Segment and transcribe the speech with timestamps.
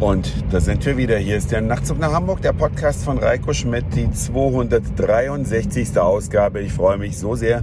[0.00, 1.16] Und da sind wir wieder.
[1.16, 5.98] Hier ist der Nachtzug nach Hamburg, der Podcast von Reiko Schmidt, die 263.
[5.98, 6.60] Ausgabe.
[6.60, 7.62] Ich freue mich so sehr,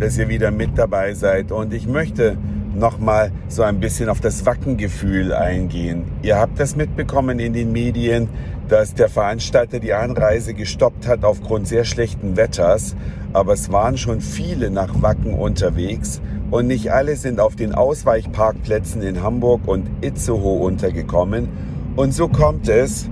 [0.00, 1.52] dass ihr wieder mit dabei seid.
[1.52, 2.38] Und ich möchte
[2.74, 6.04] nochmal so ein bisschen auf das Wackengefühl eingehen.
[6.22, 8.30] Ihr habt das mitbekommen in den Medien,
[8.66, 12.96] dass der Veranstalter die Anreise gestoppt hat aufgrund sehr schlechten Wetters.
[13.34, 19.02] Aber es waren schon viele nach Wacken unterwegs und nicht alle sind auf den Ausweichparkplätzen
[19.02, 21.73] in Hamburg und Itzehoe untergekommen.
[21.96, 23.08] Und so kommt es,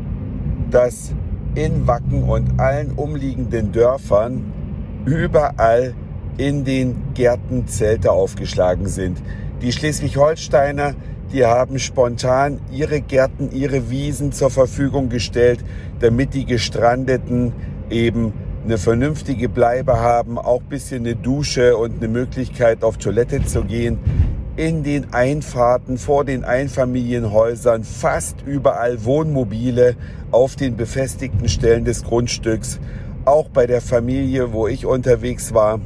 [0.70, 1.12] dass
[1.54, 4.52] in Wacken und allen umliegenden Dörfern
[5.04, 5.94] überall
[6.36, 9.22] in den Gärten Zelte aufgeschlagen sind.
[9.60, 10.94] Die Schleswig-Holsteiner,
[11.32, 15.64] die haben spontan ihre Gärten, ihre Wiesen zur Verfügung gestellt,
[16.00, 17.52] damit die Gestrandeten
[17.88, 18.32] eben
[18.64, 23.98] eine vernünftige Bleibe haben, auch bisschen eine Dusche und eine Möglichkeit auf Toilette zu gehen.
[24.54, 29.96] In den Einfahrten vor den Einfamilienhäusern, fast überall Wohnmobile
[30.30, 32.78] auf den befestigten Stellen des Grundstücks.
[33.24, 35.80] Auch bei der Familie, wo ich unterwegs war,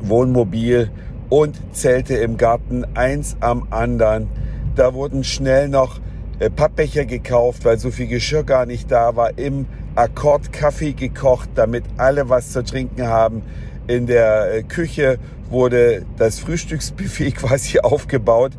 [0.00, 0.90] Wohnmobil
[1.28, 4.28] und Zelte im Garten, eins am anderen.
[4.74, 6.00] Da wurden schnell noch
[6.38, 11.50] äh, Pappbecher gekauft, weil so viel Geschirr gar nicht da war, im Akkord Kaffee gekocht,
[11.54, 13.42] damit alle was zu trinken haben.
[13.86, 18.52] In der äh, Küche wurde das Frühstücksbuffet quasi aufgebaut,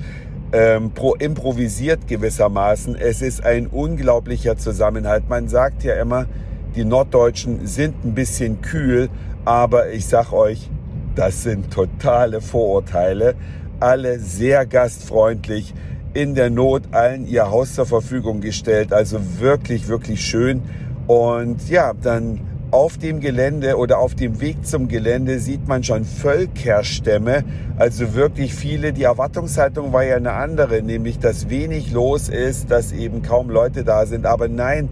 [0.54, 2.96] ähm, pro, improvisiert gewissermaßen.
[2.96, 5.28] Es ist ein unglaublicher Zusammenhalt.
[5.28, 6.28] Man sagt ja immer,
[6.76, 9.10] die Norddeutschen sind ein bisschen kühl,
[9.44, 10.70] aber ich sag euch,
[11.16, 13.36] das sind totale Vorurteile.
[13.80, 15.74] Alle sehr gastfreundlich,
[16.14, 18.94] in der Not allen ihr Haus zur Verfügung gestellt.
[18.94, 20.62] Also wirklich, wirklich schön.
[21.08, 22.42] Und ja, dann
[22.72, 27.44] auf dem Gelände oder auf dem Weg zum Gelände sieht man schon Völkerstämme,
[27.78, 28.92] also wirklich viele.
[28.92, 33.84] Die Erwartungshaltung war ja eine andere, nämlich dass wenig los ist, dass eben kaum Leute
[33.84, 34.26] da sind.
[34.26, 34.90] Aber nein,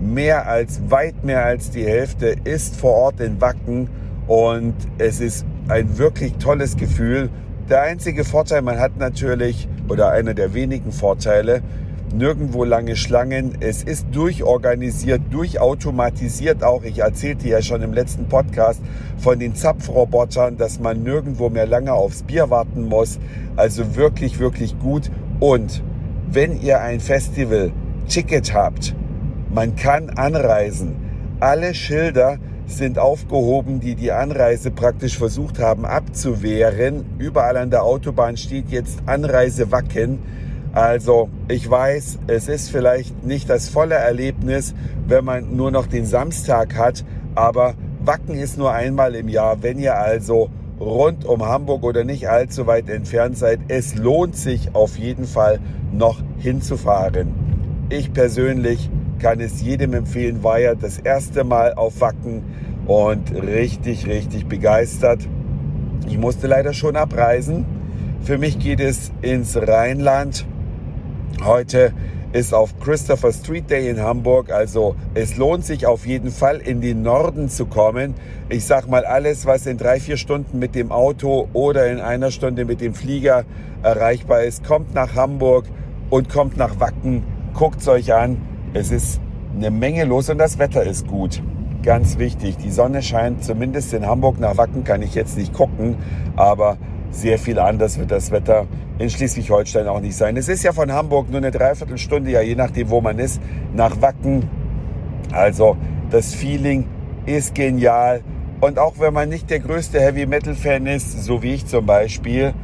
[0.00, 3.90] mehr als, weit mehr als die Hälfte ist vor Ort in Wacken
[4.26, 7.28] und es ist ein wirklich tolles Gefühl.
[7.68, 11.62] Der einzige Vorteil, man hat natürlich, oder einer der wenigen Vorteile,
[12.12, 13.56] nirgendwo lange Schlangen.
[13.60, 16.82] Es ist durchorganisiert, durchautomatisiert auch.
[16.82, 18.80] Ich erzählte ja schon im letzten Podcast
[19.18, 23.18] von den Zapfrobotern, dass man nirgendwo mehr lange aufs Bier warten muss.
[23.56, 25.10] Also wirklich, wirklich gut.
[25.40, 25.82] Und
[26.30, 28.94] wenn ihr ein Festival-Ticket habt,
[29.52, 30.96] man kann anreisen.
[31.40, 37.04] Alle Schilder sind aufgehoben, die die Anreise praktisch versucht haben abzuwehren.
[37.18, 40.18] Überall an der Autobahn steht jetzt Anreise Wacken.
[40.72, 44.74] Also ich weiß, es ist vielleicht nicht das volle Erlebnis,
[45.06, 49.62] wenn man nur noch den Samstag hat, aber Wacken ist nur einmal im Jahr.
[49.62, 54.74] Wenn ihr also rund um Hamburg oder nicht allzu weit entfernt seid, es lohnt sich
[54.74, 55.58] auf jeden Fall
[55.92, 57.34] noch hinzufahren.
[57.88, 62.42] Ich persönlich kann es jedem empfehlen, war ja das erste Mal auf Wacken
[62.86, 65.26] und richtig, richtig begeistert.
[66.06, 67.66] Ich musste leider schon abreisen.
[68.22, 70.46] Für mich geht es ins Rheinland.
[71.44, 71.92] Heute
[72.32, 74.50] ist auf Christopher Street Day in Hamburg.
[74.50, 78.14] Also es lohnt sich auf jeden Fall in den Norden zu kommen.
[78.48, 82.30] Ich sag mal, alles, was in drei, vier Stunden mit dem Auto oder in einer
[82.30, 83.44] Stunde mit dem Flieger
[83.82, 85.66] erreichbar ist, kommt nach Hamburg
[86.10, 87.22] und kommt nach Wacken.
[87.54, 88.38] Guckt es euch an.
[88.74, 89.20] Es ist
[89.56, 91.42] eine Menge los und das Wetter ist gut.
[91.82, 95.96] Ganz wichtig, die Sonne scheint, zumindest in Hamburg nach Wacken kann ich jetzt nicht gucken,
[96.36, 96.76] aber
[97.10, 98.66] sehr viel anders wird das Wetter
[98.98, 100.36] in Schleswig-Holstein auch nicht sein.
[100.36, 103.40] Es ist ja von Hamburg nur eine Dreiviertelstunde, ja je nachdem, wo man ist,
[103.72, 104.48] nach Wacken.
[105.32, 105.76] Also
[106.10, 106.86] das Feeling
[107.26, 108.22] ist genial.
[108.60, 112.54] Und auch wenn man nicht der größte Heavy-Metal-Fan ist, so wie ich zum Beispiel,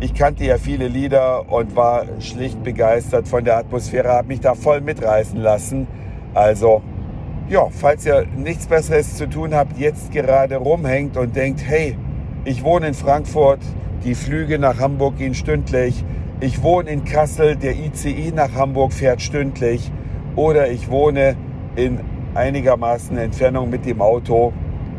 [0.00, 4.54] ich kannte ja viele Lieder und war schlicht begeistert von der Atmosphäre, habe mich da
[4.54, 5.86] voll mitreißen lassen.
[6.34, 6.82] Also,
[7.48, 11.96] ja, falls ihr nichts Besseres zu tun habt, jetzt gerade rumhängt und denkt, hey,
[12.44, 13.60] ich wohne in Frankfurt,
[14.04, 16.04] die Flüge nach Hamburg gehen stündlich,
[16.40, 19.90] ich wohne in Kassel, der ICE nach Hamburg fährt stündlich
[20.36, 21.36] oder ich wohne
[21.74, 21.98] in
[22.34, 24.52] einigermaßen Entfernung mit dem Auto,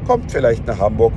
[0.06, 1.13] kommt vielleicht nach Hamburg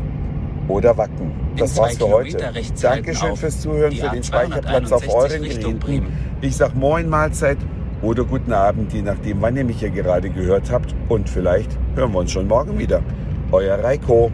[0.69, 1.33] oder Wacken.
[1.57, 2.53] Das war's für heute.
[2.81, 6.07] Dankeschön fürs Zuhören, für den Speicherplatz auf euren Geräten.
[6.41, 7.59] Ich sag Moin Mahlzeit
[8.01, 10.95] oder guten Abend, je nachdem, wann ihr mich hier gerade gehört habt.
[11.09, 13.03] Und vielleicht hören wir uns schon morgen wieder.
[13.51, 14.31] Euer Reiko.